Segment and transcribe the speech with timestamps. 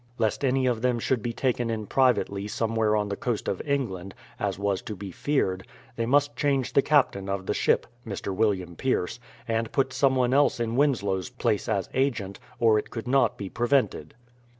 [0.17, 4.15] Lest any of them should be taken in privately somewhere on the coast of England,
[4.39, 5.61] as was to be feared,
[5.95, 8.33] they must change the captain of the ship (Mr.
[8.35, 13.37] William Pierce), and put someone else in Winslow's place as agent, or it could not
[13.37, 14.15] be prevented.